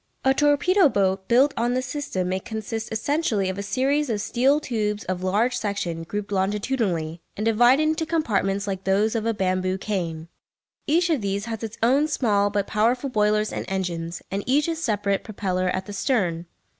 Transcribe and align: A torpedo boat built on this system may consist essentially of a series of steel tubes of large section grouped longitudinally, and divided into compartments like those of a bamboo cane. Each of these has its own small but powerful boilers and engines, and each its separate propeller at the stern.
A 0.25 0.33
torpedo 0.33 0.89
boat 0.89 1.27
built 1.27 1.53
on 1.55 1.75
this 1.75 1.85
system 1.85 2.27
may 2.29 2.39
consist 2.39 2.91
essentially 2.91 3.49
of 3.49 3.59
a 3.59 3.61
series 3.61 4.09
of 4.09 4.19
steel 4.19 4.59
tubes 4.59 5.03
of 5.03 5.21
large 5.21 5.55
section 5.55 6.01
grouped 6.05 6.31
longitudinally, 6.31 7.21
and 7.37 7.45
divided 7.45 7.83
into 7.83 8.07
compartments 8.07 8.65
like 8.65 8.83
those 8.85 9.13
of 9.13 9.27
a 9.27 9.33
bamboo 9.35 9.77
cane. 9.77 10.27
Each 10.87 11.11
of 11.11 11.21
these 11.21 11.45
has 11.45 11.61
its 11.61 11.77
own 11.83 12.07
small 12.07 12.49
but 12.49 12.65
powerful 12.65 13.11
boilers 13.11 13.53
and 13.53 13.63
engines, 13.67 14.23
and 14.31 14.43
each 14.47 14.67
its 14.67 14.81
separate 14.81 15.23
propeller 15.23 15.69
at 15.69 15.85
the 15.85 15.93
stern. 15.93 16.47